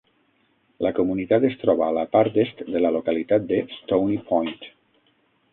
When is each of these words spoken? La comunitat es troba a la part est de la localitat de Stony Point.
La 0.85 0.91
comunitat 0.99 1.45
es 1.49 1.57
troba 1.65 1.85
a 1.89 1.93
la 1.99 2.07
part 2.17 2.41
est 2.45 2.65
de 2.77 2.83
la 2.87 2.93
localitat 2.97 3.47
de 3.53 3.63
Stony 3.77 4.17
Point. 4.33 4.55